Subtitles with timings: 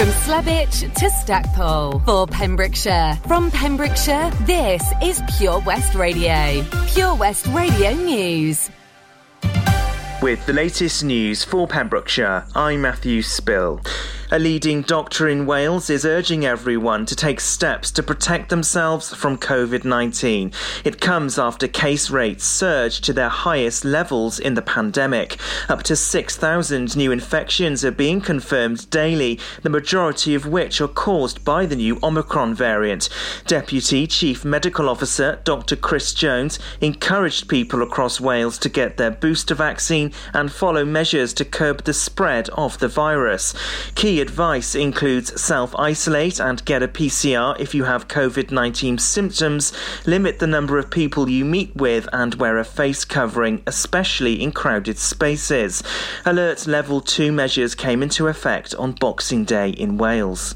[0.00, 3.18] From Slebech to Stackpole for Pembrokeshire.
[3.26, 6.64] From Pembrokeshire, this is Pure West Radio.
[6.94, 8.70] Pure West Radio News.
[10.22, 13.82] With the latest news for Pembrokeshire, I'm Matthew Spill.
[14.32, 19.36] A leading doctor in Wales is urging everyone to take steps to protect themselves from
[19.36, 20.52] COVID 19.
[20.84, 25.36] It comes after case rates surged to their highest levels in the pandemic.
[25.68, 31.44] Up to 6,000 new infections are being confirmed daily, the majority of which are caused
[31.44, 33.08] by the new Omicron variant.
[33.48, 35.74] Deputy Chief Medical Officer Dr.
[35.74, 41.44] Chris Jones encouraged people across Wales to get their booster vaccine and follow measures to
[41.44, 43.56] curb the spread of the virus.
[43.96, 49.72] Key advice includes self isolate and get a PCR if you have COVID 19 symptoms,
[50.06, 54.52] limit the number of people you meet with, and wear a face covering, especially in
[54.52, 55.82] crowded spaces.
[56.24, 60.54] Alert Level 2 measures came into effect on Boxing Day in Wales.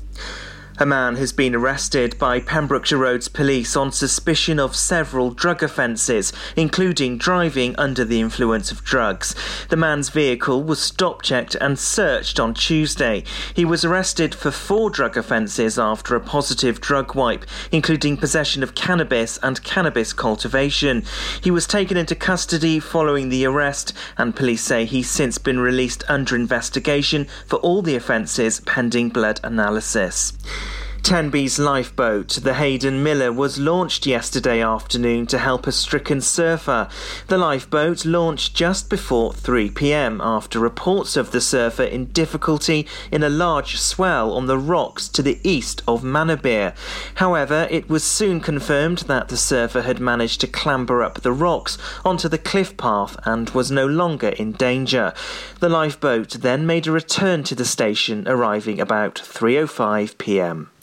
[0.77, 6.33] A man has been arrested by Pembrokeshire Roads police on suspicion of several drug offences,
[6.57, 9.37] including driving under the influence of drugs.
[9.69, 13.23] The man's vehicle was stop checked and searched on Tuesday.
[13.55, 18.75] He was arrested for four drug offences after a positive drug wipe, including possession of
[18.75, 21.05] cannabis and cannabis cultivation.
[21.41, 26.03] He was taken into custody following the arrest, and police say he's since been released
[26.09, 30.33] under investigation for all the offences pending blood analysis.
[31.05, 36.89] Tenby's lifeboat, the Haydn Miller, was launched yesterday afternoon to help a stricken surfer.
[37.27, 43.23] The lifeboat launched just before 3 pm after reports of the surfer in difficulty in
[43.23, 46.75] a large swell on the rocks to the east of Manorbier.
[47.17, 51.77] However, it was soon confirmed that the surfer had managed to clamber up the rocks
[52.03, 55.13] onto the cliff path and was no longer in danger.
[55.61, 60.71] The lifeboat then made a return to the station, arriving about 3:05 pm.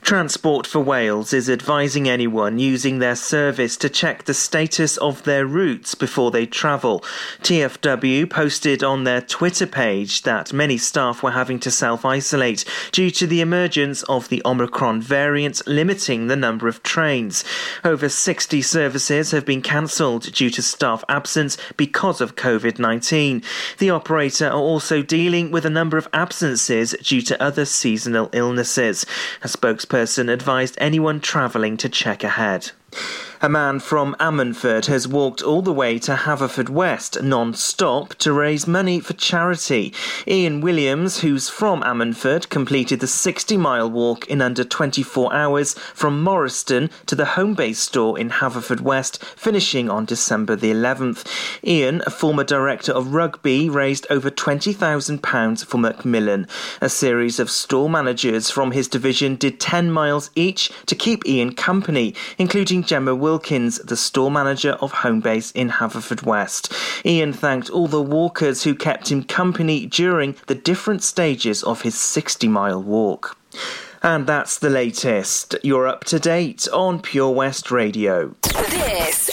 [0.00, 5.44] Transport for Wales is advising anyone using their service to check the status of their
[5.44, 7.00] routes before they travel.
[7.42, 13.10] TFW posted on their Twitter page that many staff were having to self isolate due
[13.10, 17.44] to the emergence of the Omicron variant, limiting the number of trains.
[17.84, 23.42] Over 60 services have been cancelled due to staff absence because of COVID 19.
[23.76, 29.04] The operator are also dealing with a number of absences due to other seasonal illnesses.
[29.42, 29.87] A spokesperson
[30.28, 32.72] advised anyone travelling to check ahead.
[33.40, 38.98] A man from Ammanford has walked all the way to Haverfordwest non-stop to raise money
[38.98, 39.94] for charity.
[40.26, 46.90] Ian Williams, who's from Ammanford, completed the 60-mile walk in under 24 hours from Morriston
[47.06, 51.24] to the Homebase store in Haverfordwest, finishing on December the 11th.
[51.62, 56.48] Ian, a former director of rugby, raised over £20,000 for Macmillan.
[56.80, 61.54] A series of store managers from his division did 10 miles each to keep Ian
[61.54, 66.72] company, including Gemma Wilkins, the store manager of Homebase in Haverfordwest.
[67.04, 71.98] Ian thanked all the walkers who kept him company during the different stages of his
[71.98, 73.36] 60 mile walk.
[74.02, 75.56] And that's the latest.
[75.62, 78.34] You're up to date on Pure West Radio.
[78.42, 79.27] This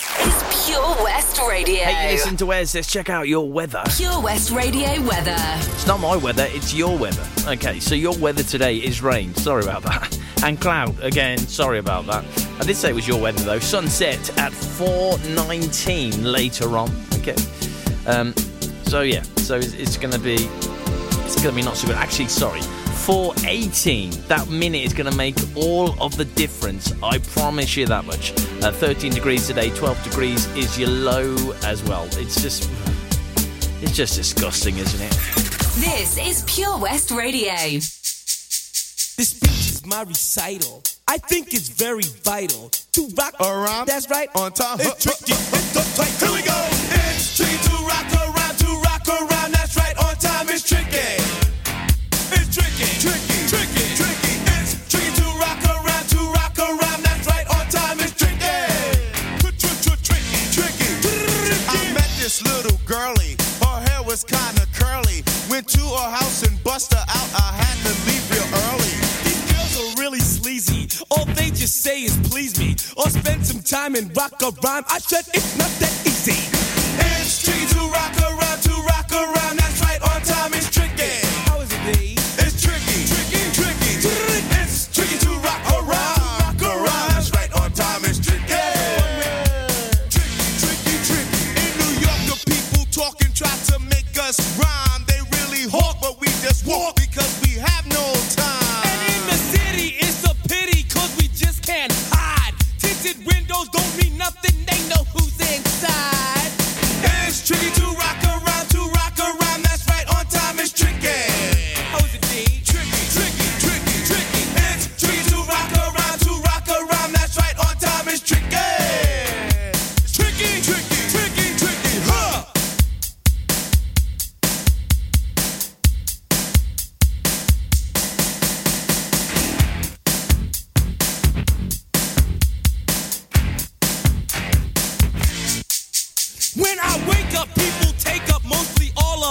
[1.55, 1.85] Radio.
[1.85, 2.75] Hey, you listen to Wes.
[2.75, 3.81] Let's check out your weather.
[3.95, 5.37] Pure West Radio weather.
[5.37, 7.25] It's not my weather, it's your weather.
[7.47, 9.33] Okay, so your weather today is rain.
[9.35, 10.19] Sorry about that.
[10.43, 12.25] And cloud, again, sorry about that.
[12.59, 13.59] I did say it was your weather though.
[13.59, 16.91] Sunset at 4.19 later on.
[17.19, 17.35] Okay.
[18.05, 18.35] Um,
[18.83, 21.95] so yeah, so it's, it's going to be, it's going to be not so good.
[21.95, 22.59] Actually, sorry.
[22.95, 24.11] 418.
[24.27, 26.93] That minute is going to make all of the difference.
[27.03, 28.31] I promise you that much.
[28.63, 32.05] Uh, 13 degrees today, 12 degrees is your low as well.
[32.13, 32.69] It's just,
[33.81, 35.11] it's just disgusting, isn't it?
[35.75, 37.53] This is Pure West Radio.
[37.53, 40.83] This speech is my recital.
[41.07, 43.87] I think it's very vital to rock Around.
[43.87, 44.29] That's right.
[44.35, 44.79] On time.
[44.81, 45.33] It's tricky.
[45.33, 46.19] It's uptight.
[46.19, 46.44] Here we
[62.95, 63.35] girlie.
[63.59, 65.19] Her hair was kinda curly.
[65.49, 67.29] Went to her house and bust her out.
[67.47, 68.93] I had to leave real early.
[69.27, 70.87] These girls are really sleazy.
[71.11, 74.85] All they just say is please me or spend some time and rock a rhyme.
[74.87, 76.39] I said it's not that easy.
[77.07, 79.55] It's tricky to rock around, to rock around.
[79.61, 80.01] That's right.
[80.09, 80.44] On time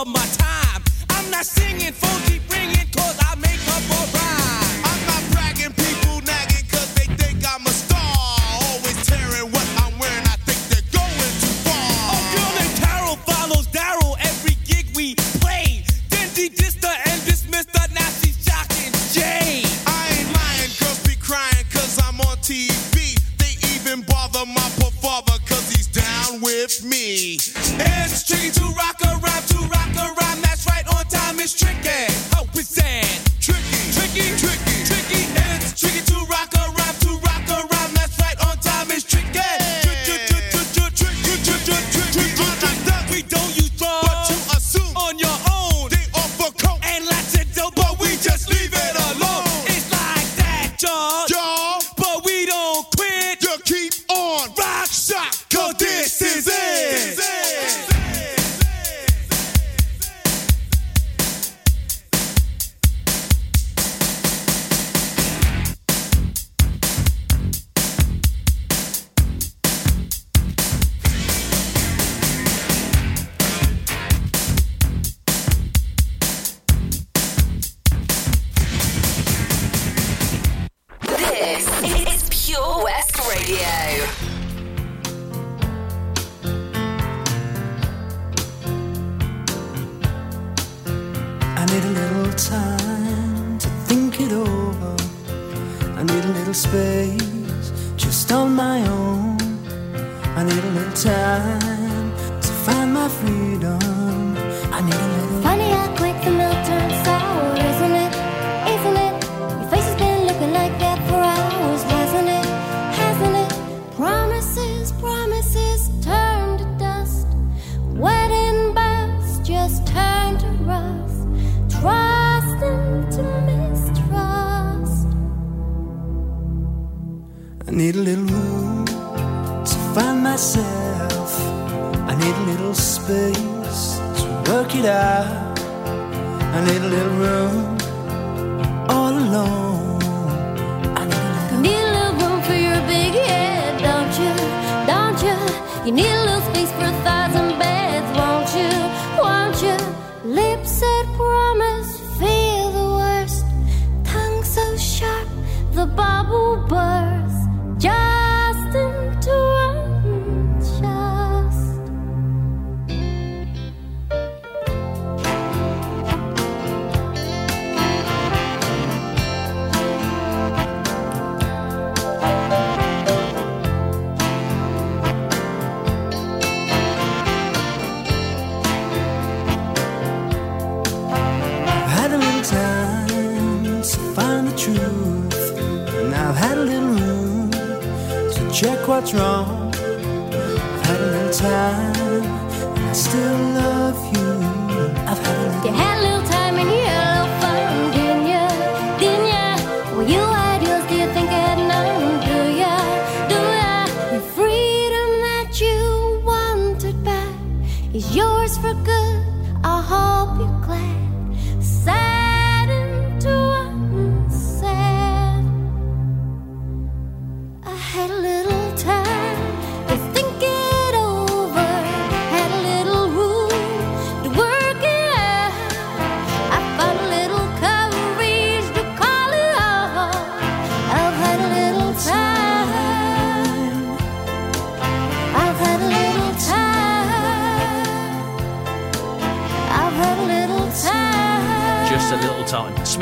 [0.05, 0.83] of my time.
[1.11, 2.84] I'm not singing, phone keep ringing.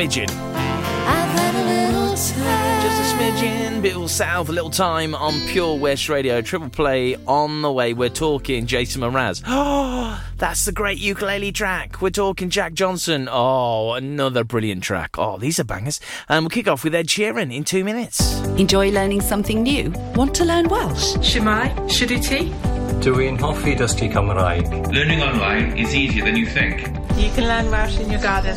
[0.03, 0.29] smidgen.
[2.83, 6.41] Just a smidgen, bit of south, a little time on Pure West Radio.
[6.41, 7.95] Triple play on the way.
[7.95, 9.43] We're talking Jason Mraz.
[9.47, 12.01] Oh, that's the great ukulele track.
[12.03, 13.29] We're talking Jack Johnson.
[13.31, 15.19] Oh, another brilliant track.
[15.19, 16.01] Oh, these are bangers.
[16.29, 18.41] And um, we'll kick off with Ed Sheeran in two minutes.
[18.59, 19.91] Enjoy learning something new?
[20.15, 21.15] Want to learn Welsh?
[21.17, 22.51] Shemai, Shuduti?
[23.03, 24.93] Doing Hoffi Dusty Cymraeg.
[24.93, 26.81] Learning online is easier than you think.
[27.17, 28.57] You can learn Welsh in your garden.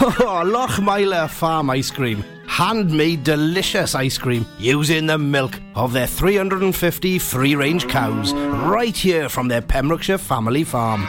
[0.00, 2.22] Oh, oh, oh Lochmeyler Farm Ice Cream.
[2.46, 9.30] Handmade delicious ice cream using the milk of their 350 free range cows right here
[9.30, 11.06] from their Pembrokeshire family farm.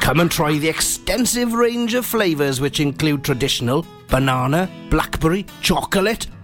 [0.00, 6.26] Come and try the extensive range of flavours which include traditional, banana, blackberry, chocolate,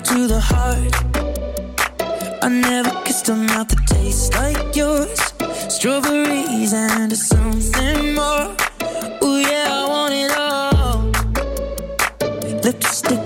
[0.00, 0.94] To the heart.
[2.42, 5.18] I never kissed a mouth that tastes like yours.
[5.72, 8.54] Strawberries and something more.
[9.24, 11.10] Ooh, yeah, I want it all.
[12.62, 13.24] Lipstick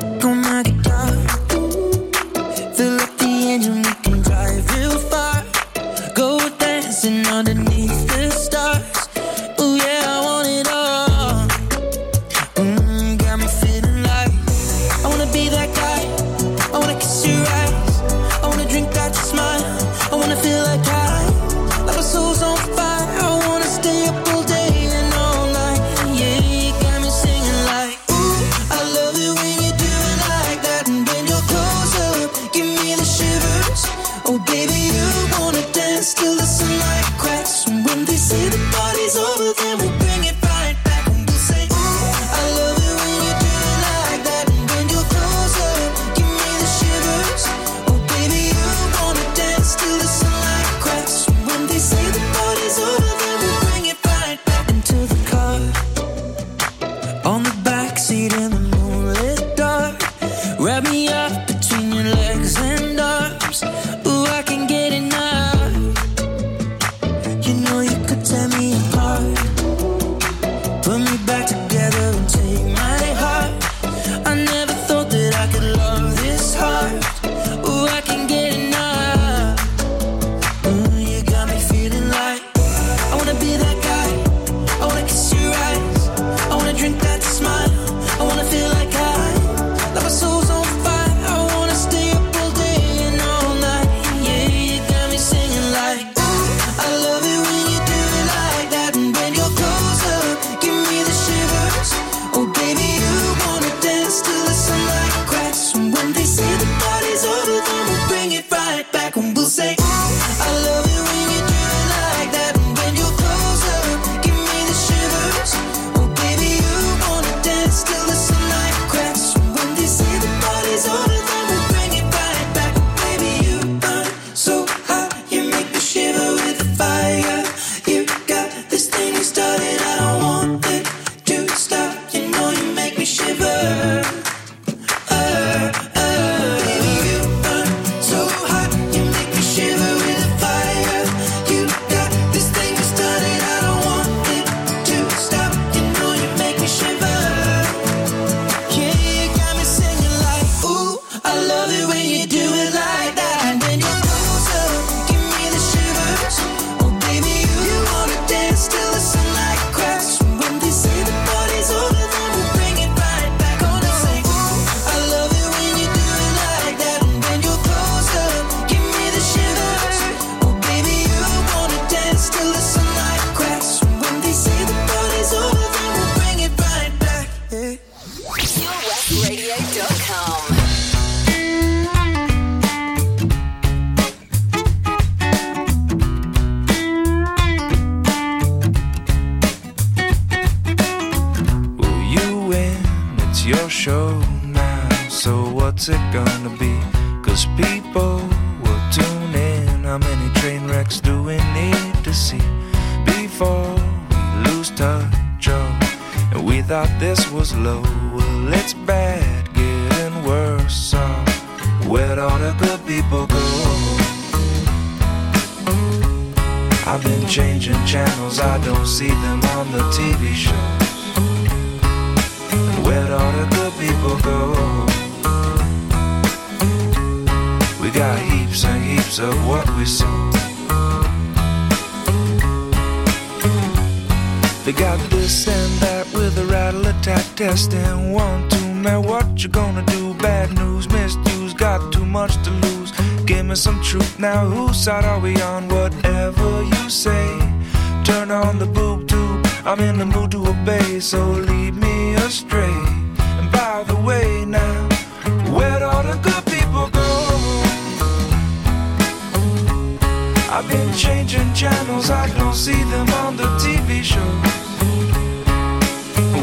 [260.63, 264.21] I've been changing channels, I don't see them on the TV shows.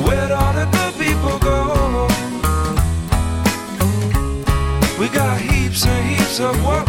[0.07, 2.07] Where all the good people go?
[4.99, 6.86] We got heaps and heaps of work.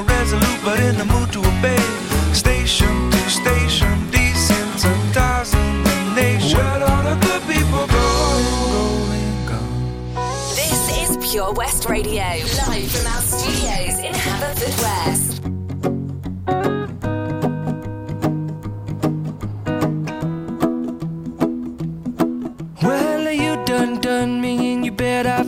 [0.00, 0.04] I'm
[0.64, 1.76] but in the mood to obey.
[2.32, 6.56] Station to station, desensitizing the nation.
[6.56, 8.06] Where all the good people go?
[8.70, 10.14] Going, gone.
[10.54, 15.42] This is Pure West Radio, live from our studios in Haverford West.
[22.84, 25.47] Well, you done done me, and you bet I've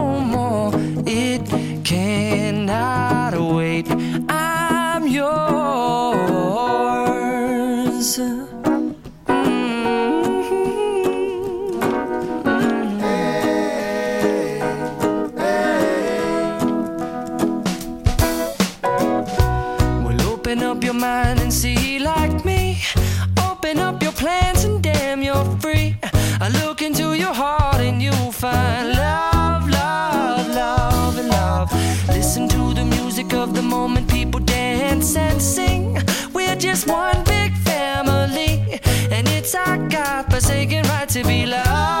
[1.11, 1.43] it
[1.83, 3.87] cannot wait.
[4.29, 5.71] I'm yours.
[35.11, 35.97] sensing
[36.33, 38.79] we're just one big family,
[39.11, 42.00] and it's our God forsaken right to be loved.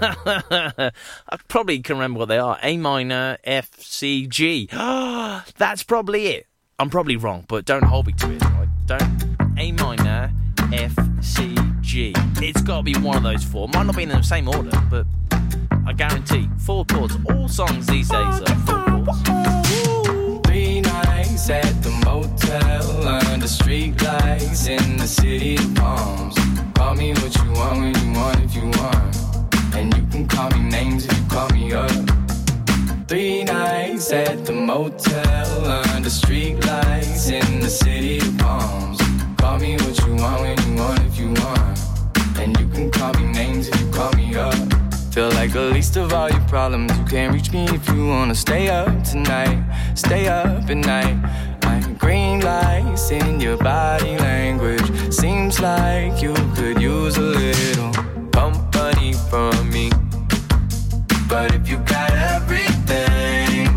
[0.02, 0.92] I
[1.48, 4.68] probably can remember what they are A minor, F, C, G.
[4.72, 6.46] That's probably it.
[6.78, 8.42] I'm probably wrong, but don't hold me to it.
[8.42, 8.68] Right?
[8.86, 9.36] Don't.
[9.58, 10.32] A minor,
[10.72, 12.14] F, C, G.
[12.36, 13.68] It's got to be one of those four.
[13.68, 15.06] Might not be in the same order, but
[15.86, 16.48] I guarantee.
[16.58, 17.16] Four chords.
[17.28, 19.70] All songs these days are four chords.
[20.46, 26.36] Three nights at the motel under street lights in the city of palms.
[26.74, 29.29] Call me what you want when you want if you want.
[29.74, 31.90] And you can call me names if you call me up.
[33.08, 38.98] Three nights at the motel under street lights in the city of palms.
[39.36, 41.78] Call me what you want when you want if you want.
[42.38, 44.54] And you can call me names if you call me up.
[45.12, 46.96] Feel like the least of all your problems.
[46.98, 49.62] You can't reach me if you wanna stay up tonight.
[49.94, 51.16] Stay up at night.
[51.64, 55.12] Like green lights in your body language.
[55.12, 57.90] Seems like you could use a little
[59.00, 59.90] company from me.
[61.28, 63.68] But if you got everything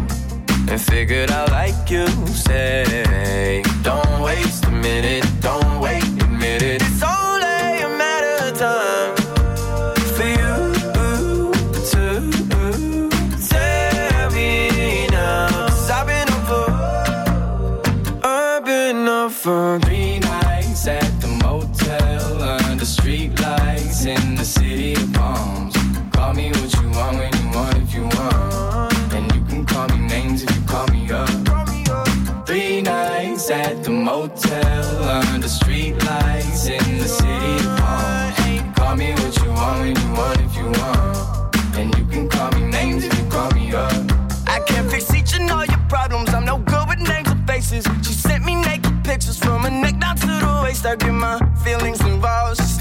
[0.69, 5.62] and figured out like you say, don't waste a minute, don't
[34.03, 38.75] motel under street lights in the city of.
[38.75, 41.77] Call me what you want when you want if you want.
[41.77, 43.93] And you can call me names if you call me up.
[44.45, 46.33] I can't fix each and all your problems.
[46.33, 47.85] I'm no good with names or faces.
[48.05, 50.85] She sent me naked pictures from her neck down to the waist.
[50.85, 52.72] I get my feelings involved.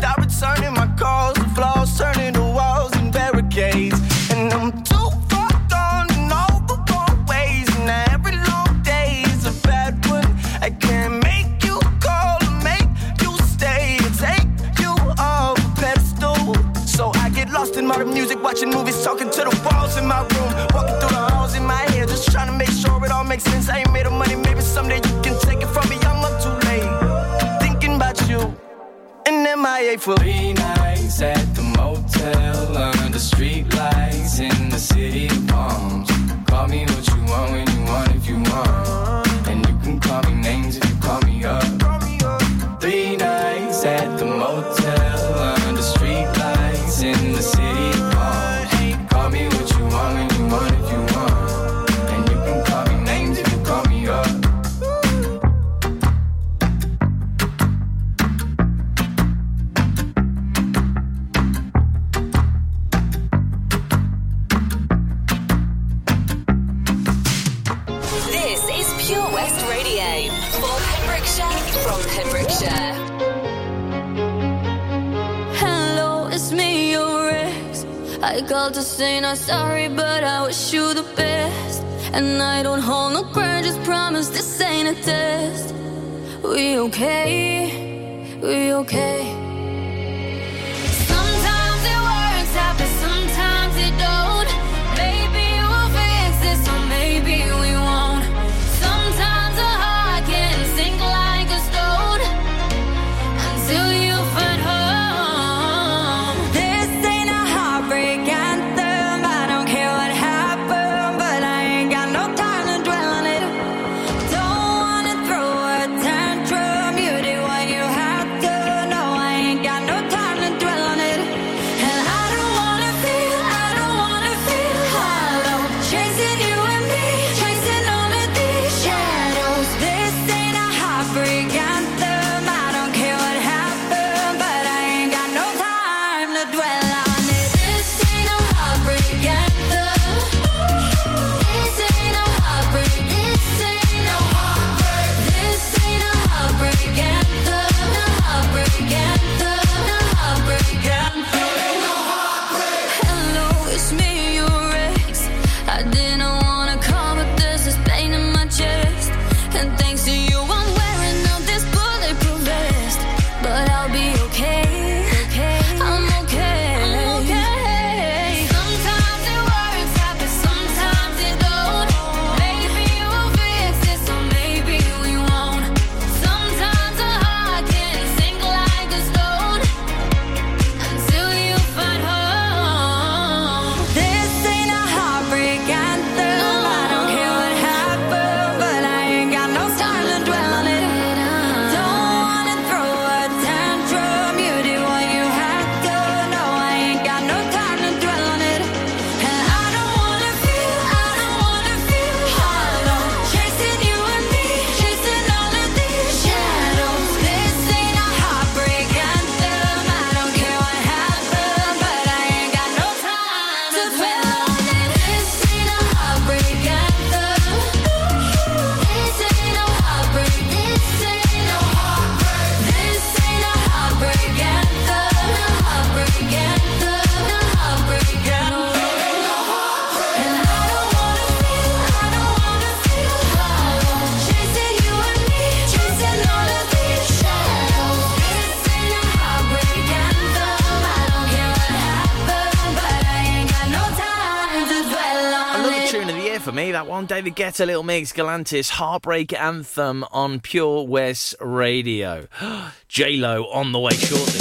[247.02, 252.28] from David Guetta, Little Mix, Galantis, Heartbreak Anthem on Pure West Radio.
[252.88, 254.38] J-Lo on the way shortly.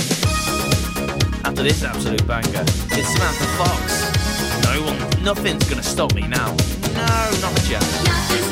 [1.43, 4.63] After this absolute banger, it's Samantha Fox.
[4.63, 6.55] No one, nothing's gonna stop me now.
[6.93, 8.50] No, not a chance.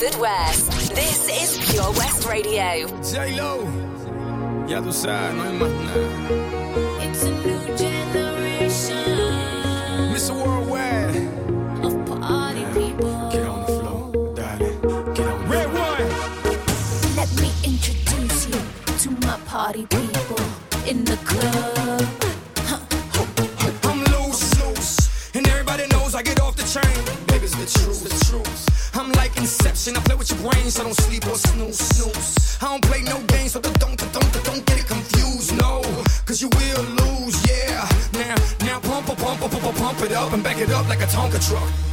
[0.00, 0.94] Bedford West.
[0.94, 2.86] This is Pure West Radio.
[3.02, 3.66] J-Lo.
[4.66, 6.89] Ya tú sabes, no hay más nada.
[30.42, 31.78] range, I don't sleep or snooze.
[31.78, 32.58] snooze.
[32.60, 35.56] I don't play no games, so don't, don't, don't, don't get it confused.
[35.58, 35.82] No,
[36.24, 37.88] cause you will lose, yeah.
[38.12, 41.06] Now, now pump, pump, pump, pump, pump it up and back it up like a
[41.06, 41.89] Tonka truck.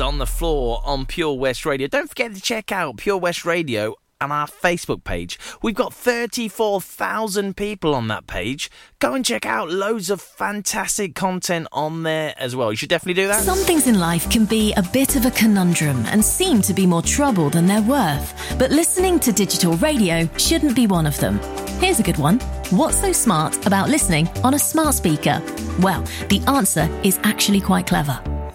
[0.00, 1.88] On the floor on Pure West Radio.
[1.88, 5.38] Don't forget to check out Pure West Radio and our Facebook page.
[5.60, 8.70] We've got 34,000 people on that page.
[9.00, 12.70] Go and check out loads of fantastic content on there as well.
[12.70, 13.42] You should definitely do that.
[13.42, 16.86] Some things in life can be a bit of a conundrum and seem to be
[16.86, 18.56] more trouble than they're worth.
[18.56, 21.40] But listening to digital radio shouldn't be one of them.
[21.80, 22.38] Here's a good one.
[22.70, 25.42] What's so smart about listening on a smart speaker?
[25.80, 28.22] Well, the answer is actually quite clever.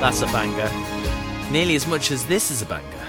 [0.00, 0.70] That's a banger.
[1.50, 3.05] Nearly as much as this is a banger.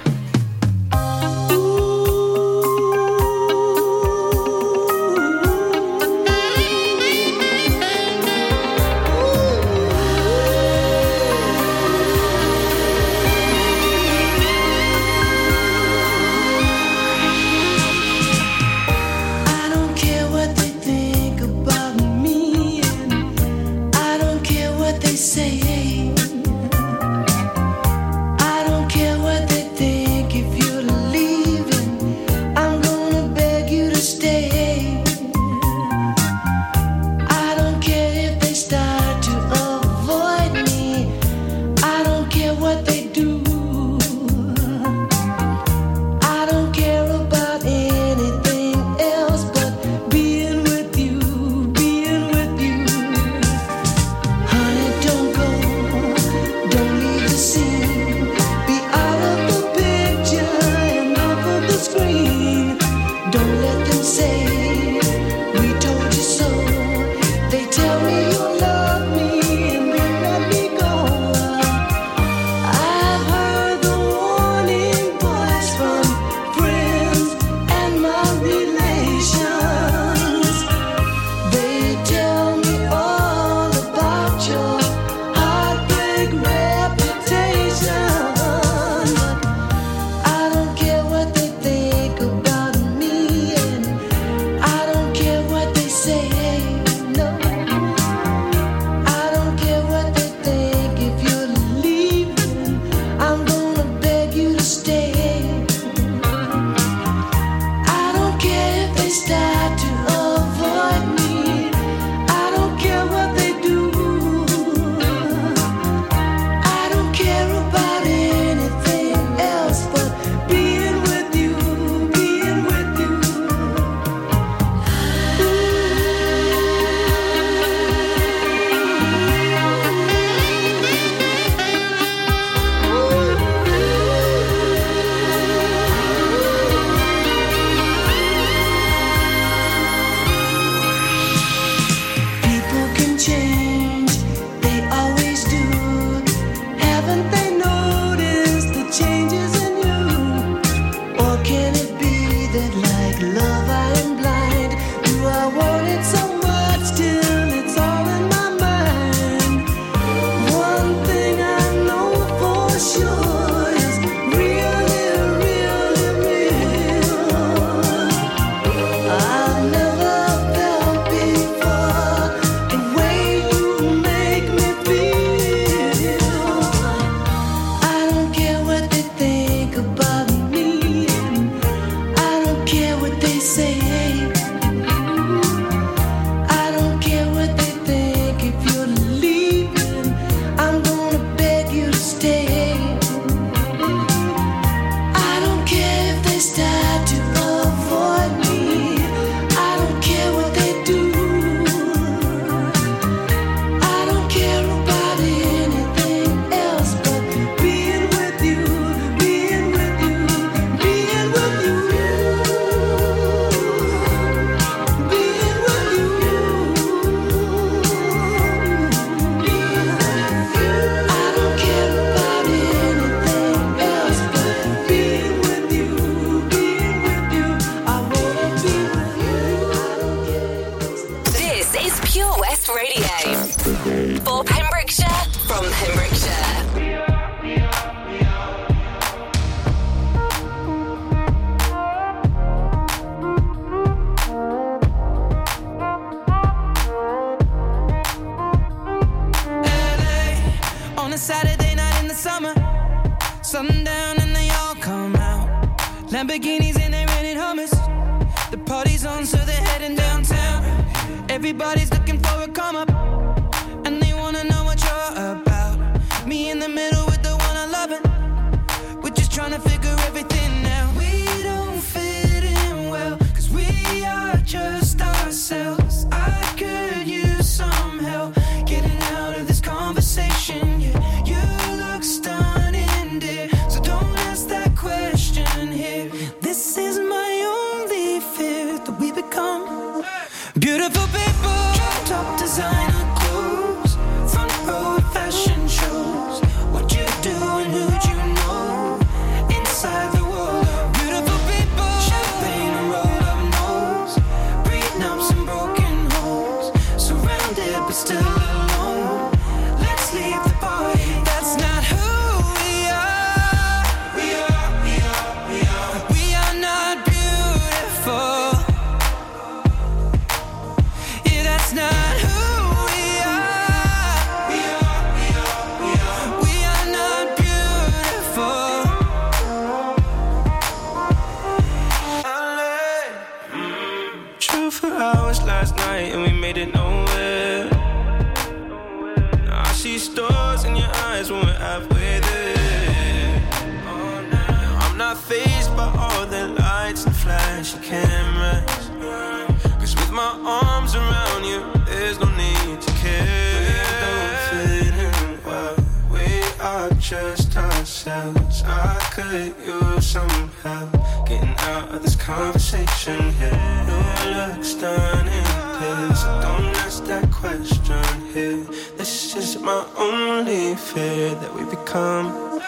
[360.67, 363.85] about getting out of this conversation here.
[363.87, 363.99] No
[364.37, 365.43] looks done in
[365.79, 366.21] this.
[366.21, 368.03] So don't ask that question
[368.33, 368.63] here.
[368.97, 372.61] This is my only fear that we become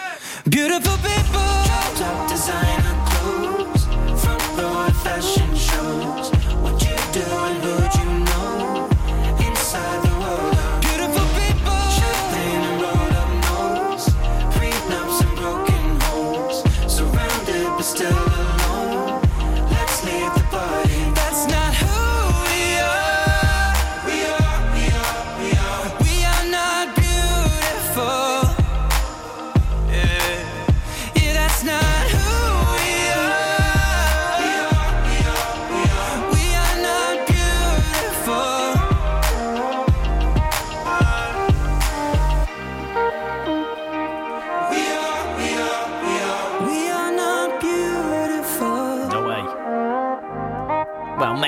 [0.48, 1.48] beautiful people.
[2.00, 2.89] Top designer.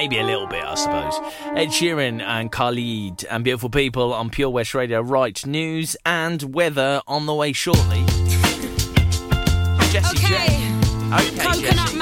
[0.02, 1.14] maybe a little bit, I suppose.
[1.54, 5.00] Ed Sheeran and Khalid and beautiful people on Pure West Radio.
[5.00, 8.04] Right, news and weather on the way shortly.
[9.92, 10.58] Jesse okay.
[11.14, 12.01] Okay, Coconut Jessie.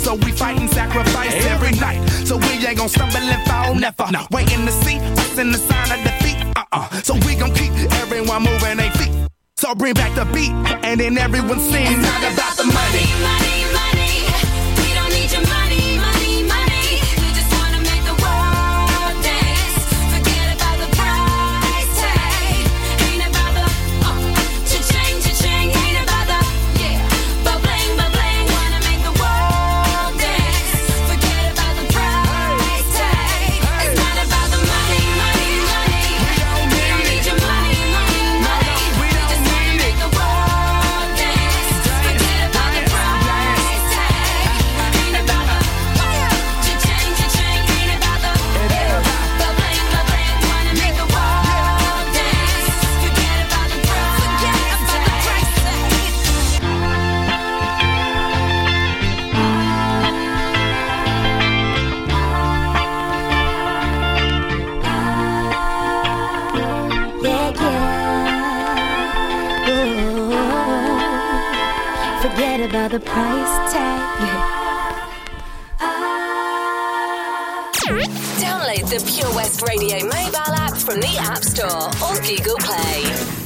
[0.00, 2.00] so we fight and sacrifice every night.
[2.24, 4.06] So we ain't gon' stumble and fall, never.
[4.10, 4.26] No.
[4.30, 6.38] Waiting to see us in the sign of defeat.
[6.56, 6.88] Uh-uh.
[7.02, 7.72] So we gon' keep
[8.02, 9.12] everyone moving their feet.
[9.56, 10.52] So bring back the beat,
[10.84, 11.86] and then everyone sing.
[11.86, 13.04] It's not about the money.
[13.22, 13.49] money.
[73.00, 74.00] the price tag.
[78.40, 83.39] Download the Pure West Radio mobile app from the App Store or Google Play.